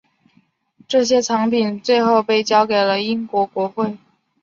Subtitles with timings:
[0.87, 3.99] 这些藏品最后被交给了英国国会。